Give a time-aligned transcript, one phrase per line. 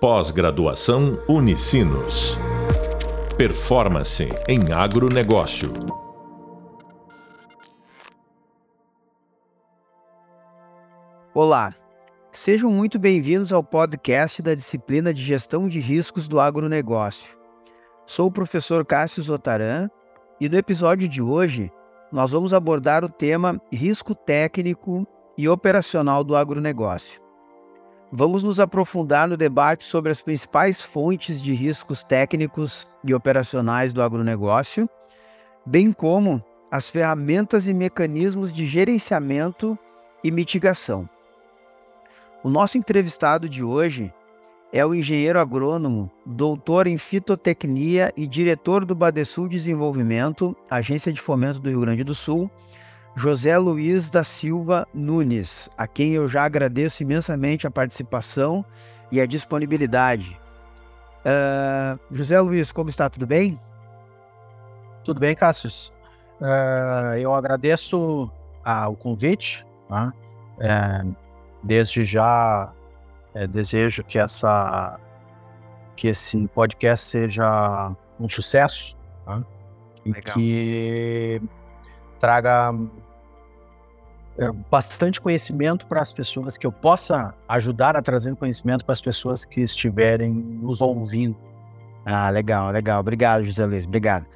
[0.00, 2.38] Pós-graduação Unicinos.
[3.36, 5.72] Performance em agronegócio.
[11.34, 11.74] Olá,
[12.30, 17.36] sejam muito bem-vindos ao podcast da disciplina de Gestão de Riscos do Agronegócio.
[18.06, 19.90] Sou o professor Cássio Zotaran
[20.40, 21.72] e no episódio de hoje
[22.12, 25.04] nós vamos abordar o tema risco técnico
[25.36, 27.27] e operacional do agronegócio.
[28.10, 34.02] Vamos nos aprofundar no debate sobre as principais fontes de riscos técnicos e operacionais do
[34.02, 34.88] agronegócio,
[35.64, 39.78] bem como as ferramentas e mecanismos de gerenciamento
[40.24, 41.08] e mitigação.
[42.42, 44.12] O nosso entrevistado de hoje
[44.72, 51.58] é o engenheiro agrônomo, doutor em fitotecnia e diretor do Badesul Desenvolvimento, agência de fomento
[51.58, 52.50] do Rio Grande do Sul,
[53.18, 58.64] José Luiz da Silva Nunes, a quem eu já agradeço imensamente a participação
[59.10, 60.40] e a disponibilidade.
[61.26, 63.10] Uh, José Luiz, como está?
[63.10, 63.60] Tudo bem?
[65.02, 65.68] Tudo bem, Cássio.
[66.40, 68.30] Uh, eu agradeço
[68.64, 69.66] ah, o convite.
[69.88, 70.12] Tá?
[70.58, 71.16] Uh,
[71.64, 72.72] desde já
[73.34, 74.96] é, desejo que essa
[75.96, 79.42] que esse podcast seja um sucesso tá?
[80.04, 81.42] e que
[82.20, 83.07] traga é,
[84.70, 89.44] bastante conhecimento para as pessoas, que eu possa ajudar a trazer conhecimento para as pessoas
[89.44, 91.36] que estiverem nos ouvindo.
[92.06, 93.00] Ah, legal, legal.
[93.00, 93.84] Obrigado, José Luiz.
[93.84, 94.26] Obrigado.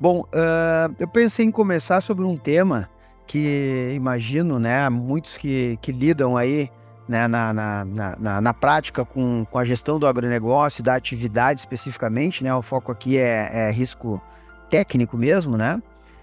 [0.00, 2.90] Bom, uh, eu pensei em começar sobre um tema
[3.26, 6.68] que imagino, né, muitos que, que lidam aí
[7.08, 7.84] né, na, na,
[8.18, 12.92] na, na, prática com, com a gestão do agronegócio, da atividade especificamente, né, o foco
[12.92, 14.20] aqui é, é risco
[14.68, 15.80] técnico mesmo, né?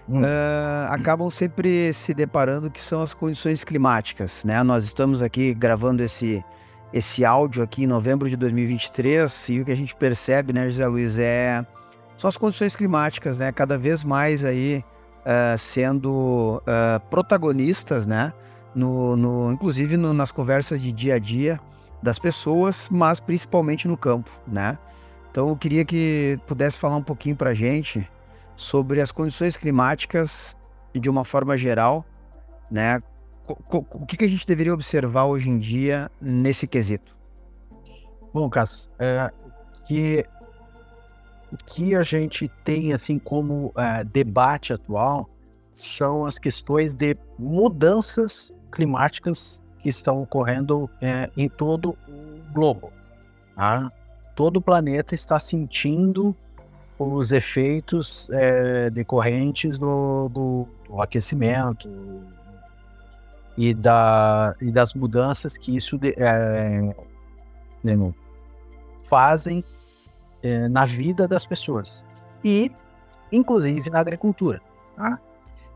[0.08, 0.20] Hum.
[0.20, 4.62] uh, acabam sempre se deparando que são as condições climáticas, né?
[4.62, 6.44] Nós estamos aqui gravando esse
[6.92, 10.86] esse áudio aqui em novembro de 2023 e o que a gente percebe, né, José
[10.86, 11.64] Luiz, é
[12.16, 13.50] são as condições climáticas, né?
[13.50, 14.84] Cada vez mais aí
[15.20, 18.32] uh, sendo uh, protagonistas, né?
[18.74, 21.60] No, no inclusive no, nas conversas de dia a dia
[22.02, 24.78] das pessoas, mas principalmente no campo, né?
[25.30, 28.06] Então eu queria que pudesse falar um pouquinho para gente
[28.62, 30.56] sobre as condições climáticas
[30.94, 32.04] de uma forma geral,
[32.70, 33.02] né?
[33.46, 37.14] O que, a gente deveria observar hoje em dia nesse quesito?
[38.32, 39.30] Bom, Cassius, é,
[39.86, 40.24] que
[41.52, 45.28] o que a gente tem assim como é, debate atual
[45.72, 52.92] são as questões de mudanças climáticas que estão ocorrendo é, em todo o globo.
[53.56, 53.90] Tá?
[54.36, 56.34] Todo o planeta está sentindo
[56.98, 61.88] os efeitos é, decorrentes do, do, do, aquecimento
[63.56, 66.94] e, da, e das mudanças que isso de, é,
[67.82, 68.14] né,
[69.04, 69.64] fazem
[70.42, 72.04] é, na vida das pessoas
[72.44, 72.70] e,
[73.30, 74.60] inclusive, na agricultura.
[74.96, 75.18] Tá?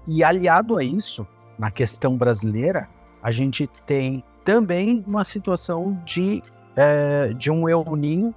[0.06, 1.26] E aliado a isso,
[1.58, 2.88] na questão brasileira,
[3.22, 6.42] a gente tem também uma situação de,
[6.76, 8.34] é, de um El Ninho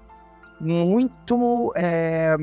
[0.59, 2.35] muito é,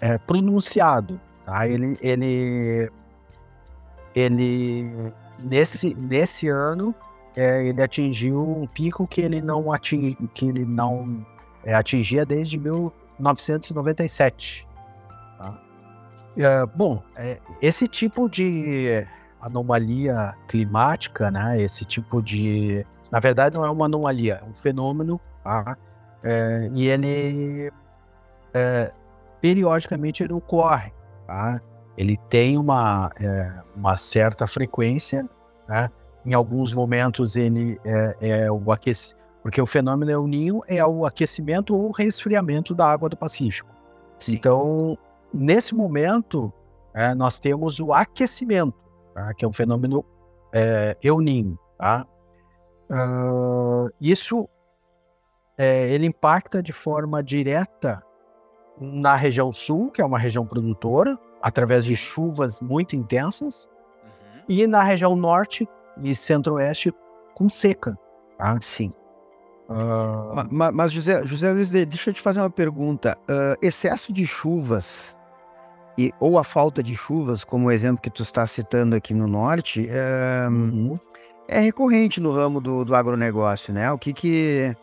[0.00, 1.20] é, pronunciado.
[1.44, 1.66] Tá?
[1.66, 2.90] Ele, ele,
[4.14, 5.12] ele
[5.42, 6.94] nesse, nesse ano
[7.36, 11.24] é, ele atingiu um pico que ele não, ating, que ele não
[11.64, 14.66] é, atingia desde 1997.
[15.38, 15.62] Tá?
[16.36, 19.04] É, bom, é, esse tipo de
[19.40, 21.60] anomalia climática, né?
[21.60, 25.76] Esse tipo de, na verdade, não é uma anomalia, é um fenômeno tá?
[26.22, 27.72] É, e ele
[28.54, 28.92] é,
[29.40, 30.92] periodicamente ele ocorre,
[31.26, 31.60] tá?
[31.96, 35.28] Ele tem uma, é, uma certa frequência,
[35.68, 35.90] né?
[36.24, 41.06] Em alguns momentos ele é, é o aquecimento, porque o fenômeno El Ninho é o
[41.06, 43.70] aquecimento ou resfriamento da água do Pacífico.
[44.18, 44.34] Sim.
[44.34, 44.98] Então,
[45.32, 46.52] nesse momento,
[46.92, 48.74] é, nós temos o aquecimento,
[49.14, 49.32] tá?
[49.34, 50.04] que é um fenômeno
[50.52, 51.58] é, El Ninho.
[51.78, 52.04] Tá?
[52.90, 54.48] Uh, isso
[55.58, 58.02] é, ele impacta de forma direta
[58.80, 63.68] na região sul, que é uma região produtora, através de chuvas muito intensas,
[64.02, 64.42] uhum.
[64.48, 65.68] e na região norte
[66.00, 66.94] e centro-oeste
[67.34, 67.98] com seca.
[68.38, 68.56] Tá?
[68.62, 68.92] Sim.
[69.68, 70.46] Uh...
[70.50, 73.18] Mas, mas, José, José Luiz, deixa eu te fazer uma pergunta.
[73.22, 75.18] Uh, excesso de chuvas
[75.98, 79.26] e, ou a falta de chuvas, como o exemplo que tu está citando aqui no
[79.26, 80.98] norte, é, uhum.
[81.48, 83.90] é recorrente no ramo do, do agronegócio, né?
[83.90, 84.76] O que que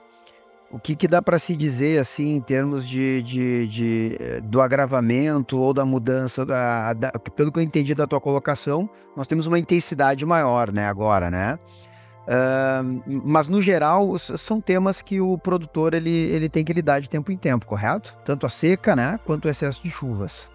[0.72, 4.62] o que, que dá para se dizer assim em termos de, de, de, eh, do
[4.62, 9.46] agravamento ou da mudança da, da, pelo que eu entendi da tua colocação nós temos
[9.46, 11.60] uma intensidade maior né agora né
[12.26, 17.08] Uh, mas no geral são temas que o produtor ele, ele tem que lidar de
[17.08, 18.18] tempo em tempo, correto?
[18.26, 20.50] Tanto a seca, né, quanto o excesso de chuvas.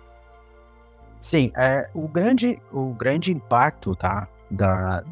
[1.21, 5.05] Sim, é, o grande o grande impacto, tá, da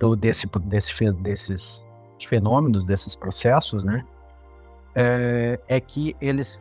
[0.00, 1.86] do, desse, desse desses
[2.20, 4.04] fenômenos, desses processos, né,
[4.94, 6.60] é, é que eles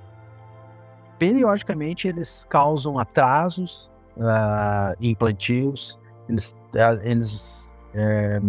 [1.19, 8.41] periodicamente eles causam atrasos uh, em plantios, eles, uh, eles é,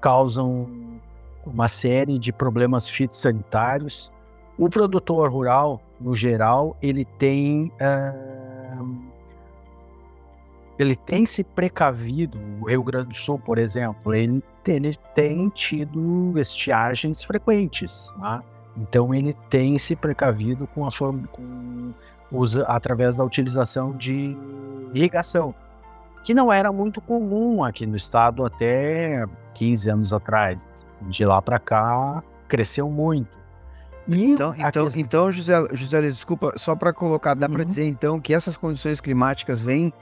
[0.00, 0.68] causam
[1.44, 4.12] uma série de problemas fitossanitários.
[4.58, 8.39] O produtor rural, no geral, ele tem uh,
[10.82, 12.38] ele tem se precavido.
[12.60, 18.12] O Rio Grande do Sul, por exemplo, ele tem, ele tem tido estiagens frequentes.
[18.18, 18.42] Tá?
[18.76, 21.92] Então ele tem se precavido com a forma, com,
[22.32, 24.36] usa, através da utilização de
[24.94, 25.54] irrigação,
[26.22, 29.24] que não era muito comum aqui no estado até
[29.54, 30.86] 15 anos atrás.
[31.02, 33.40] De lá para cá cresceu muito.
[34.06, 35.00] E então, então, questão...
[35.00, 37.52] então José, José, desculpa, só para colocar, dá uhum.
[37.52, 39.92] para dizer então que essas condições climáticas vêm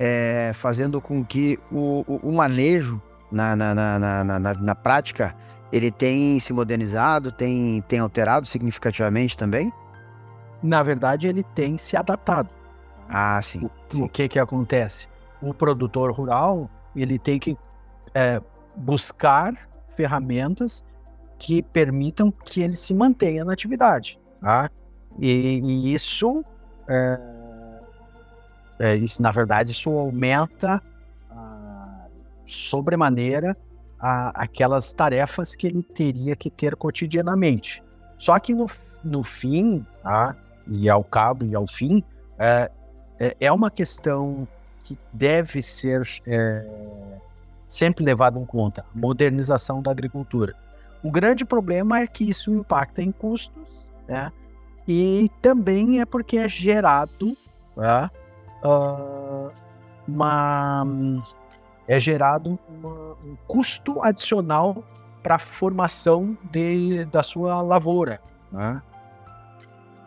[0.00, 3.00] é, fazendo com que o, o, o manejo
[3.30, 5.36] na, na, na, na, na prática
[5.70, 9.70] ele tem se modernizado, tem, tem alterado significativamente também?
[10.62, 12.48] Na verdade, ele tem se adaptado.
[13.08, 13.68] Ah, sim.
[13.94, 15.06] O, o que que acontece?
[15.40, 17.56] O produtor rural, ele tem que
[18.14, 18.40] é,
[18.74, 19.54] buscar
[19.90, 20.84] ferramentas
[21.38, 24.70] que permitam que ele se mantenha na atividade, tá?
[25.18, 26.44] E, e isso,
[26.88, 27.18] é,
[28.80, 30.82] é, isso, na verdade, isso aumenta
[31.30, 32.06] ah,
[32.46, 33.54] sobremaneira
[34.00, 37.84] aquelas tarefas que ele teria que ter cotidianamente.
[38.16, 38.66] Só que no,
[39.04, 40.34] no fim, tá?
[40.66, 42.02] e ao cabo e ao fim,
[42.38, 42.70] é,
[43.18, 44.48] é, é uma questão
[44.84, 46.64] que deve ser é,
[47.68, 50.54] sempre levada em conta, a modernização da agricultura.
[51.02, 53.52] O grande problema é que isso impacta em custos,
[54.08, 54.32] né?
[54.88, 57.36] E também é porque é gerado
[57.76, 58.10] né?
[58.64, 59.50] Uh,
[60.06, 60.84] uma
[61.86, 64.84] é gerado uma, um custo adicional
[65.22, 68.20] para a formação de, da sua lavoura.
[68.52, 68.80] Né?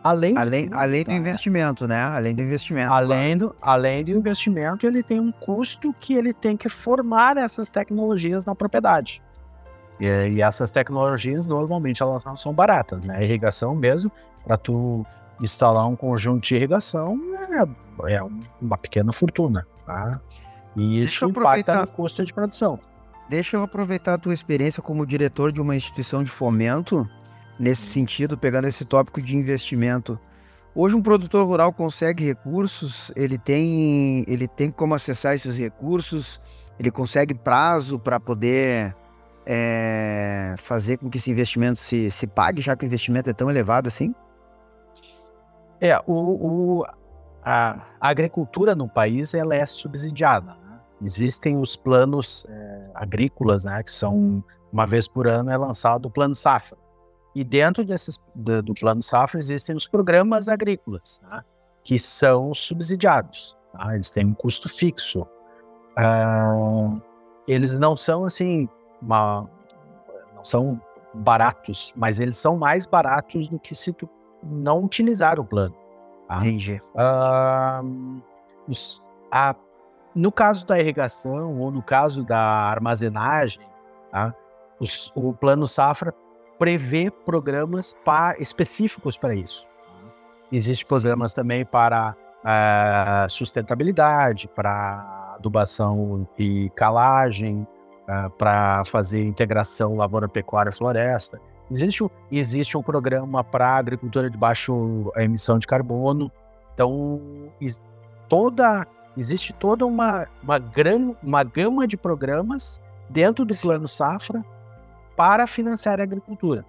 [0.02, 2.02] Além, além, do, além do investimento, né?
[2.02, 2.92] Além do investimento.
[2.92, 7.70] Além do, além do investimento, ele tem um custo que ele tem que formar essas
[7.70, 9.22] tecnologias na propriedade.
[9.98, 13.16] E, e essas tecnologias, normalmente, elas não são baratas, né?
[13.16, 14.12] A irrigação mesmo,
[14.44, 15.06] para tu
[15.40, 17.18] instalar um conjunto de irrigação,
[18.06, 18.20] é, é
[18.60, 20.20] uma pequena fortuna, tá?
[20.76, 22.78] E isso impacta no custo de produção.
[23.28, 27.08] Deixa eu aproveitar a tua experiência como diretor de uma instituição de fomento,
[27.58, 30.18] nesse sentido, pegando esse tópico de investimento.
[30.74, 36.40] Hoje um produtor rural consegue recursos, ele tem, ele tem como acessar esses recursos,
[36.78, 38.94] ele consegue prazo para poder
[39.46, 43.48] é, fazer com que esse investimento se, se pague, já que o investimento é tão
[43.48, 44.14] elevado assim?
[45.84, 46.84] É, o, o
[47.44, 50.56] a, a, agricultura no país ela é subsidiada.
[51.02, 54.42] Existem os planos é, agrícolas, né, que são
[54.72, 56.78] uma vez por ano é lançado o plano safra.
[57.34, 61.44] E dentro desses, do, do plano safra existem os programas agrícolas, tá,
[61.82, 63.54] que são subsidiados.
[63.72, 65.26] Tá, eles têm um custo fixo.
[65.98, 66.98] Uh,
[67.46, 68.66] eles não são assim,
[69.02, 69.46] uma,
[70.34, 70.80] não são
[71.12, 74.08] baratos, mas eles são mais baratos do que se tu
[74.44, 75.74] não utilizar o plano.
[76.28, 76.36] Tá?
[76.38, 76.80] Entendi.
[76.94, 78.22] Uh,
[78.68, 79.54] os, a
[80.14, 83.60] no caso da irrigação ou no caso da armazenagem,
[84.12, 84.32] tá?
[84.78, 86.14] Os, o Plano Safra
[86.58, 87.96] prevê programas
[88.38, 89.66] específicos para isso.
[90.52, 97.66] Existem programas também para uh, sustentabilidade, para adubação e calagem,
[98.08, 101.40] uh, para fazer integração lavoura, pecuária, floresta.
[101.70, 104.72] Existe, existe um programa para agricultura de baixa
[105.16, 106.30] emissão de carbono.
[106.74, 107.20] Então,
[108.28, 114.44] toda Existe toda uma, uma, gran, uma gama de programas dentro do Plano Safra
[115.16, 116.64] para financiar a agricultura.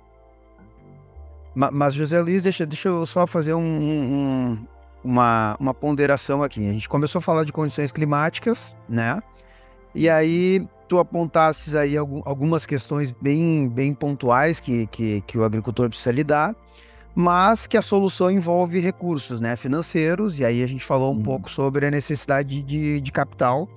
[1.56, 4.68] Mas, José Luiz, deixa, deixa eu só fazer um, um,
[5.04, 6.68] uma, uma ponderação aqui.
[6.70, 9.24] A gente começou a falar de condições climáticas, né?
[9.96, 15.90] E aí tu apontasses aí algumas questões bem, bem pontuais que, que, que o agricultor
[15.90, 16.56] precisa lidar
[17.16, 21.24] mas que a solução envolve recursos né, financeiros, e aí a gente falou um uhum.
[21.24, 23.70] pouco sobre a necessidade de, de capital,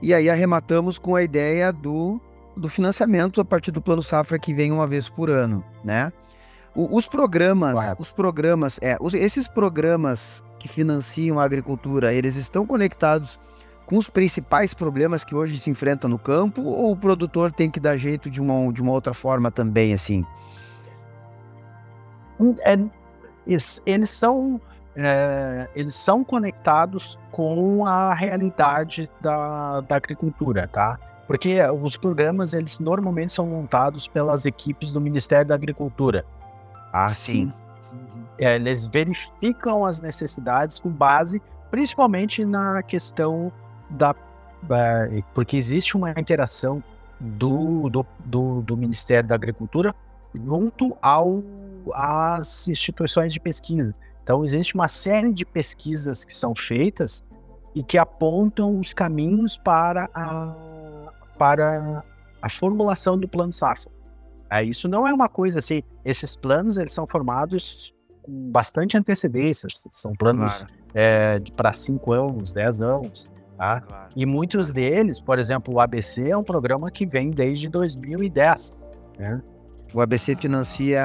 [0.00, 2.20] e aí arrematamos com a ideia do,
[2.56, 6.12] do financiamento a partir do Plano Safra que vem uma vez por ano, né?
[6.72, 12.64] O, os programas, os programas, é, os, esses programas que financiam a agricultura, eles estão
[12.64, 13.40] conectados
[13.88, 17.80] com os principais problemas que hoje se enfrentam no campo, ou o produtor tem que
[17.80, 20.26] dar jeito de uma, de uma outra forma também, assim?
[22.66, 22.78] É,
[23.86, 24.60] eles são
[24.94, 30.98] é, eles são conectados com a realidade da, da agricultura, tá?
[31.26, 36.26] Porque os programas, eles normalmente são montados pelas equipes do Ministério da Agricultura.
[36.92, 37.08] Tá?
[37.08, 37.50] Sim.
[38.38, 41.40] É, eles verificam as necessidades com base,
[41.70, 43.50] principalmente na questão
[43.90, 44.14] da...
[44.70, 46.82] É, porque existe uma interação
[47.20, 49.94] do, do, do, do Ministério da Agricultura
[50.34, 51.42] junto ao,
[51.94, 53.94] às instituições de pesquisa.
[54.22, 57.24] Então, existe uma série de pesquisas que são feitas
[57.74, 62.04] e que apontam os caminhos para a, para
[62.42, 63.90] a formulação do plano safra.
[64.50, 69.68] É, isso não é uma coisa assim, esses planos eles são formados com bastante antecedência,
[69.92, 70.72] são planos claro.
[70.94, 73.80] é, para 5 anos, 10 anos, tá?
[73.82, 74.08] Claro.
[74.16, 79.42] E muitos deles, por exemplo, o ABC é um programa que vem desde 2010, né?
[79.92, 81.04] O ABC financia...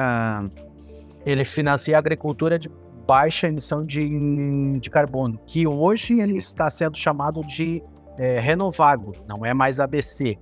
[1.26, 2.70] Ele financia a agricultura de
[3.06, 7.82] baixa emissão de, de carbono, que hoje ele está sendo chamado de
[8.18, 10.36] é, renovável, não é mais ABC.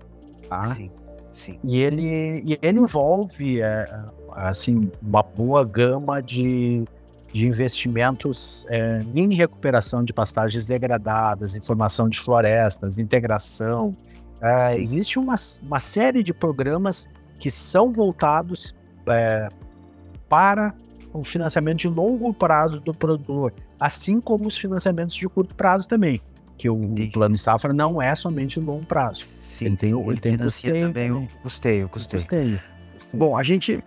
[0.48, 0.74] Tá?
[0.74, 0.86] Sim,
[1.34, 1.58] sim.
[1.64, 3.84] E ele, e ele envolve é,
[4.32, 6.84] assim, uma boa gama de,
[7.32, 13.96] de investimentos é, em recuperação de pastagens degradadas, informação de florestas, integração.
[14.40, 17.08] É, existe uma, uma série de programas
[17.38, 18.74] que são voltados
[19.08, 19.48] é,
[20.28, 20.74] para
[21.12, 26.20] o financiamento de longo prazo do produtor, assim como os financiamentos de curto prazo também,
[26.58, 27.12] que o Entendi.
[27.12, 29.24] plano safra não é somente longo prazo.
[29.24, 32.22] Sim, ele tem, ele, ele tem custeio também o custeio, custeio.
[32.22, 32.60] custeio.
[33.12, 33.82] Bom, a gente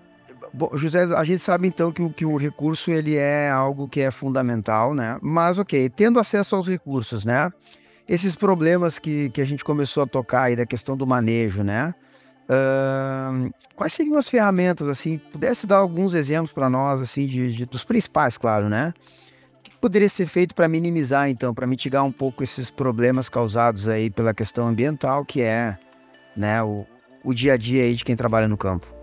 [0.58, 4.10] Bom, José, a gente sabe então que, que o recurso ele é algo que é
[4.10, 5.18] fundamental, né?
[5.22, 7.52] Mas ok, tendo acesso aos recursos, né?
[8.08, 11.94] Esses problemas que, que a gente começou a tocar aí da questão do manejo, né?
[12.46, 17.66] Uh, quais seriam as ferramentas, assim, pudesse dar alguns exemplos para nós, assim, de, de,
[17.66, 18.94] dos principais, claro, né?
[19.60, 23.90] O que poderia ser feito para minimizar, então, para mitigar um pouco esses problemas causados
[23.90, 25.78] aí pela questão ambiental, que é,
[26.34, 26.86] né, o,
[27.26, 28.95] o dia a dia aí de quem trabalha no campo?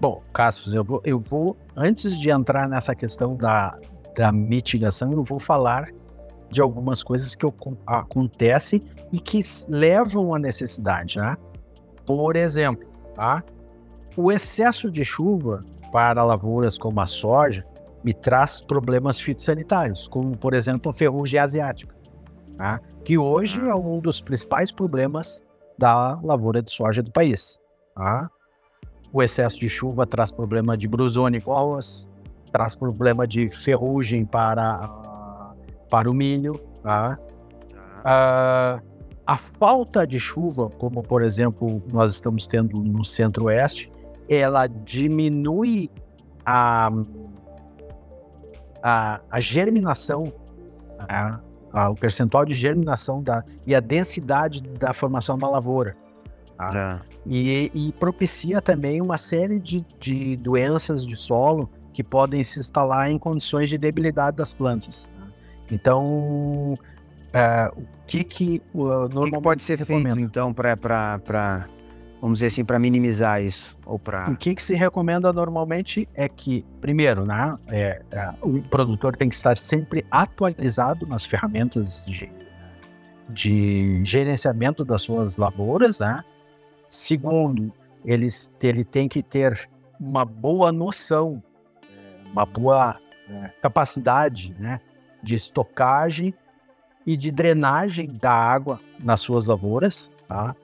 [0.00, 3.78] Bom, Cassius, eu vou, eu vou, antes de entrar nessa questão da,
[4.14, 5.88] da mitigação, eu vou falar
[6.50, 7.46] de algumas coisas que
[7.86, 11.36] acontecem e que levam à necessidade, né?
[12.04, 13.42] Por exemplo, tá?
[14.16, 17.66] o excesso de chuva para lavouras como a soja
[18.04, 21.94] me traz problemas fitossanitários, como, por exemplo, a ferrugem asiática,
[22.56, 22.80] tá?
[23.04, 25.42] que hoje é um dos principais problemas
[25.76, 27.60] da lavoura de soja do país.
[27.94, 28.30] Tá?
[29.16, 31.42] O excesso de chuva traz problema de brusone
[32.52, 34.90] traz problema de ferrugem para,
[35.88, 36.52] para o milho.
[36.82, 37.16] Tá?
[38.02, 38.82] Tá.
[38.82, 38.86] Uh,
[39.26, 43.90] a falta de chuva, como por exemplo nós estamos tendo no centro-oeste,
[44.28, 45.90] ela diminui
[46.44, 46.90] a,
[48.82, 50.24] a, a germinação,
[50.98, 51.40] a,
[51.72, 55.96] a, o percentual de germinação da, e a densidade da formação da lavoura.
[56.56, 57.02] Tá?
[57.26, 63.10] E, e, propicia também uma série de, de doenças de solo que podem se instalar
[63.10, 65.10] em condições de debilidade das plantas.
[65.18, 65.32] Tá?
[65.70, 66.78] Então,
[67.36, 71.66] Uh, o que que uh, normalmente que, que pode ser feito então para
[72.18, 76.30] vamos dizer assim para minimizar isso ou para o que que se recomenda normalmente é
[76.30, 82.30] que primeiro né é, é, o produtor tem que estar sempre atualizado nas ferramentas de,
[83.28, 86.22] de gerenciamento das suas lavouras né
[86.88, 87.72] segundo
[88.04, 88.28] ele,
[88.62, 91.42] ele tem que ter uma boa noção
[92.30, 92.96] uma boa
[93.28, 94.80] é, capacidade né
[95.22, 96.34] de estocagem
[97.06, 100.54] e de drenagem da água nas suas lavouras, tá?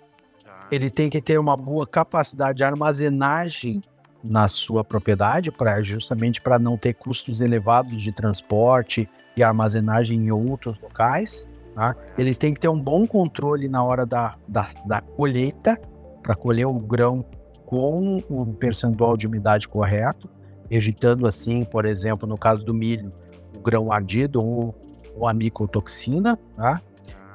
[0.45, 0.61] tá?
[0.71, 3.81] Ele tem que ter uma boa capacidade de armazenagem
[4.23, 10.31] na sua propriedade, para justamente para não ter custos elevados de transporte e armazenagem em
[10.31, 11.49] outros locais.
[11.75, 11.95] Tá?
[12.19, 15.81] Ele tem que ter um bom controle na hora da, da, da colheita,
[16.23, 17.25] para colher o grão
[17.67, 20.29] com o percentual de umidade correto,
[20.71, 23.13] evitando assim, por exemplo, no caso do milho,
[23.57, 24.75] o grão ardido ou
[25.17, 26.81] ou a micotoxina, tá?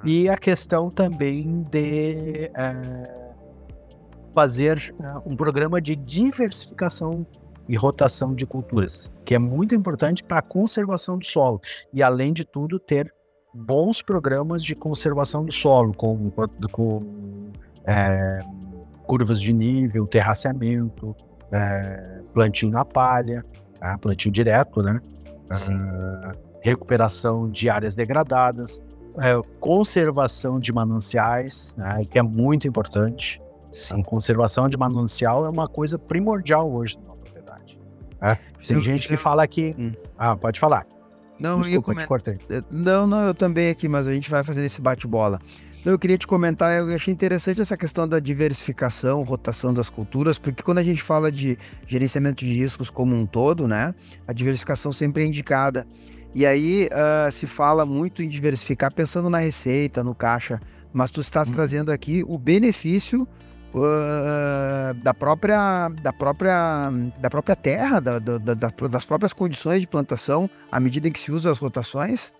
[0.03, 3.31] E a questão também de é,
[4.33, 7.25] fazer é, um programa de diversificação
[7.67, 11.59] e rotação de culturas, que é muito importante para a conservação do solo.
[11.91, 13.13] E, além de tudo, ter
[13.53, 16.23] bons programas de conservação do solo, com,
[16.71, 16.99] com
[17.85, 18.39] é,
[19.07, 21.15] curvas de nível, terraceamento,
[21.51, 23.43] é, plantio na palha,
[23.79, 23.97] tá?
[23.97, 24.99] plantio direto, né?
[25.49, 28.81] Uh, recuperação de áreas degradadas,
[29.17, 33.39] é, conservação de mananciais, né, que é muito importante.
[33.73, 34.01] Sim.
[34.01, 37.79] A conservação de manancial é uma coisa primordial hoje na propriedade.
[38.21, 38.35] É?
[38.65, 39.17] Tem eu, gente que eu...
[39.17, 39.75] fala que.
[39.77, 39.93] Hum.
[40.17, 40.85] Ah, pode falar.
[41.39, 42.35] Não, Desculpa, eu ia comentar.
[42.49, 45.39] Eh, não, não, eu também aqui, mas a gente vai fazer esse bate-bola.
[45.87, 50.61] Eu queria te comentar, eu achei interessante essa questão da diversificação, rotação das culturas, porque
[50.61, 53.95] quando a gente fala de gerenciamento de riscos como um todo, né,
[54.27, 55.87] a diversificação sempre é indicada.
[56.35, 60.59] E aí uh, se fala muito em diversificar pensando na receita, no caixa,
[60.91, 61.53] mas tu estás hum.
[61.53, 63.25] trazendo aqui o benefício
[63.73, 69.87] uh, da própria da própria da própria terra, da, da, da, das próprias condições de
[69.87, 72.33] plantação, à medida em que se usa as rotações.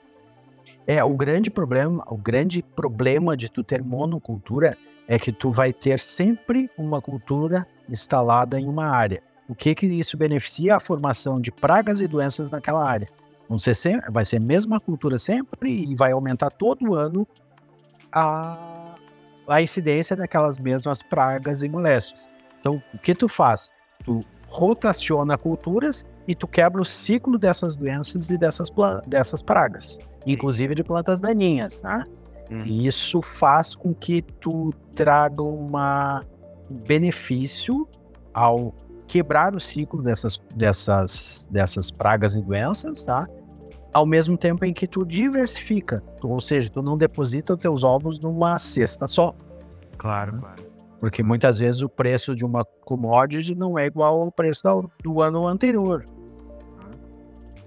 [0.87, 5.73] É, o grande problema, o grande problema de tu ter monocultura é que tu vai
[5.73, 9.21] ter sempre uma cultura instalada em uma área.
[9.49, 10.77] O que que isso beneficia?
[10.77, 13.09] A formação de pragas e doenças naquela área.
[13.49, 17.27] Vão ser sempre, vai ser a mesma cultura sempre e vai aumentar todo ano
[18.09, 18.95] a,
[19.47, 22.27] a incidência daquelas mesmas pragas e moléstias.
[22.61, 23.69] Então, o que tu faz?
[24.05, 28.69] Tu rotaciona culturas e tu quebra o ciclo dessas doenças e dessas,
[29.07, 32.05] dessas pragas, inclusive de plantas daninhas, tá?
[32.51, 32.63] Uhum.
[32.65, 36.23] E isso faz com que tu traga uma
[36.69, 37.87] benefício
[38.33, 38.73] ao
[39.07, 43.25] quebrar o ciclo dessas, dessas, dessas pragas e doenças, tá?
[43.93, 48.19] Ao mesmo tempo em que tu diversifica, ou seja, tu não deposita os teus ovos
[48.19, 49.33] numa cesta só.
[49.97, 50.67] Claro, claro.
[50.99, 54.63] Porque muitas vezes o preço de uma commodity não é igual ao preço
[55.03, 56.07] do ano anterior.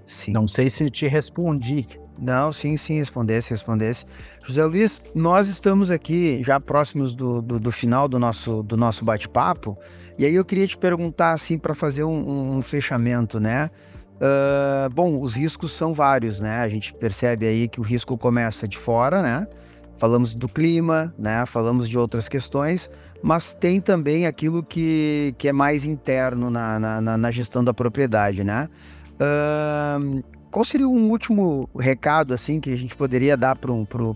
[0.05, 0.31] Sim.
[0.31, 1.87] Não sei se te respondi.
[2.19, 4.05] Não, sim, sim, respondesse, respondesse.
[4.43, 9.03] José Luiz, nós estamos aqui já próximos do, do, do final do nosso, do nosso
[9.03, 9.75] bate-papo,
[10.19, 13.71] e aí eu queria te perguntar, assim, para fazer um, um, fechamento, né?
[14.17, 16.59] Uh, bom, os riscos são vários, né?
[16.59, 19.47] A gente percebe aí que o risco começa de fora, né?
[19.97, 21.43] Falamos do clima, né?
[21.47, 22.89] Falamos de outras questões,
[23.23, 28.43] mas tem também aquilo que, que é mais interno na, na, na gestão da propriedade,
[28.43, 28.69] né?
[29.21, 33.55] Uh, qual seria um último recado assim que a gente poderia dar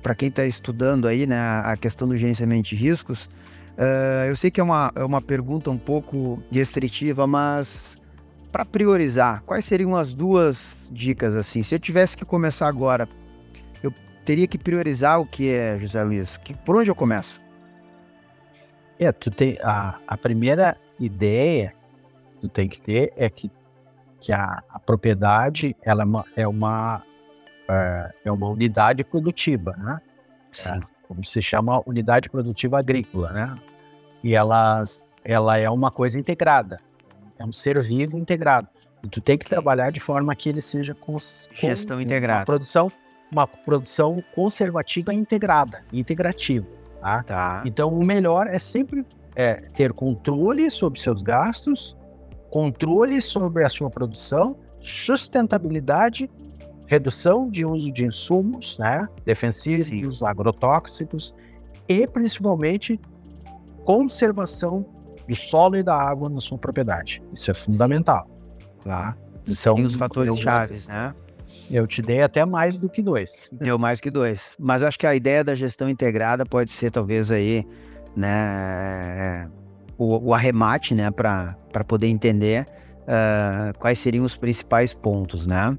[0.02, 3.30] para quem está estudando aí né, a questão do gerenciamento de riscos?
[3.78, 7.98] Uh, eu sei que é uma, é uma pergunta um pouco restritiva, mas
[8.52, 11.62] para priorizar, quais seriam as duas dicas assim?
[11.62, 13.08] Se eu tivesse que começar agora,
[13.84, 16.38] eu teria que priorizar o que é, José Luiz?
[16.38, 17.42] Que, por onde eu começo?
[18.98, 21.74] É, tu tem a, a primeira ideia
[22.36, 23.52] que tu tem que ter é que
[24.26, 27.04] que a, a propriedade ela é uma, é uma,
[27.70, 30.00] é, é uma unidade produtiva, né?
[30.66, 33.60] É, como se chama unidade produtiva agrícola, né?
[34.24, 36.80] E elas, ela é uma coisa integrada,
[37.38, 38.68] é um ser vivo integrado.
[39.04, 41.18] E tu tem que trabalhar de forma que ele seja com,
[41.54, 42.92] gestão integrada, uma produção,
[43.32, 46.66] uma produção conservativa integrada, integrativa.
[47.00, 47.22] Tá?
[47.22, 47.62] tá.
[47.64, 51.96] Então o melhor é sempre é, ter controle sobre seus gastos
[52.50, 56.30] controle sobre a sua produção, sustentabilidade,
[56.88, 60.26] redução de uso de insumos, né, defensivos, Sim.
[60.26, 61.34] agrotóxicos
[61.88, 63.00] e principalmente
[63.84, 64.86] conservação
[65.28, 67.22] do solo e da água na sua propriedade.
[67.34, 68.30] Isso é fundamental,
[68.84, 69.18] tá?
[69.48, 71.14] São os fatores chaves, né?
[71.70, 73.50] Eu te dei até mais do que dois.
[73.54, 74.52] Deu mais que dois.
[74.60, 77.66] Mas acho que a ideia da gestão integrada pode ser talvez aí,
[78.16, 79.50] né,
[79.98, 81.56] o, o arremate, né, para
[81.88, 82.68] poder entender
[83.02, 85.78] uh, quais seriam os principais pontos, né?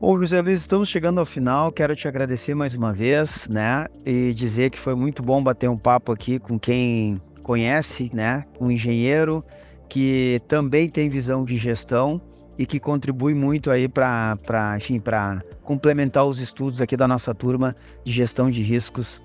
[0.00, 1.72] Bom, José Luiz, estamos chegando ao final.
[1.72, 3.86] Quero te agradecer mais uma vez, né?
[4.06, 8.44] E dizer que foi muito bom bater um papo aqui com quem conhece, né?
[8.60, 9.44] Um engenheiro
[9.88, 12.20] que também tem visão de gestão
[12.56, 14.36] e que contribui muito aí para,
[14.76, 19.20] enfim, para complementar os estudos aqui da nossa turma de gestão de riscos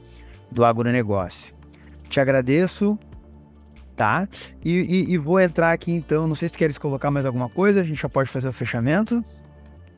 [0.51, 1.53] do agronegócio.
[2.09, 2.97] Te agradeço
[3.95, 4.27] Tá?
[4.65, 6.27] E, e, e, vou entrar aqui então.
[6.27, 9.23] Não sei se queres colocar mais alguma coisa, a gente já pode fazer o fechamento.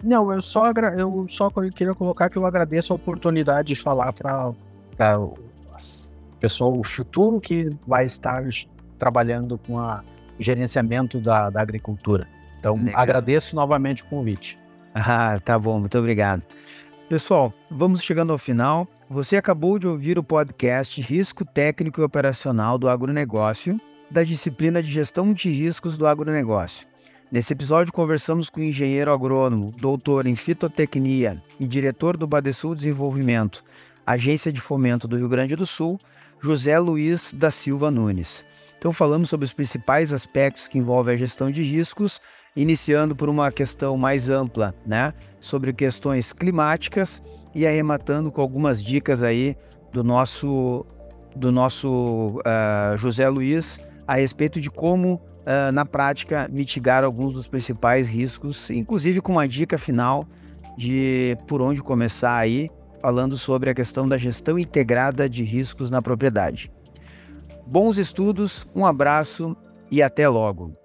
[0.04, 5.20] Não, eu só, eu só queria colocar que eu agradeço a oportunidade de falar para
[5.20, 5.34] o
[6.40, 8.44] pessoal futuro que vai estar
[9.00, 10.02] trabalhando com o
[10.38, 12.28] gerenciamento da, da agricultura.
[12.60, 13.02] Então, Legal.
[13.02, 14.60] agradeço novamente o convite.
[14.94, 16.42] Ah, tá bom, muito obrigado.
[17.10, 18.88] Pessoal, vamos chegando ao final.
[19.08, 24.92] Você acabou de ouvir o podcast Risco Técnico e Operacional do Agronegócio, da disciplina de
[24.92, 26.88] Gestão de Riscos do Agronegócio.
[27.32, 33.62] Nesse episódio, conversamos com o engenheiro agrônomo, doutor em fitotecnia e diretor do Badesul Desenvolvimento,
[34.08, 36.00] Agência de Fomento do Rio Grande do Sul,
[36.42, 38.44] José Luiz da Silva Nunes.
[38.80, 42.20] Então, falamos sobre os principais aspectos que envolvem a gestão de riscos,
[42.56, 47.22] iniciando por uma questão mais ampla, né, sobre questões climáticas
[47.56, 49.56] e arrematando com algumas dicas aí
[49.92, 50.86] do nosso
[51.36, 57.48] do nosso uh, José Luiz a respeito de como uh, na prática mitigar alguns dos
[57.48, 60.24] principais riscos, inclusive com uma dica final
[60.78, 62.70] de por onde começar aí,
[63.02, 66.72] falando sobre a questão da gestão integrada de riscos na propriedade.
[67.66, 69.56] Bons estudos, um abraço
[69.90, 70.85] e até logo.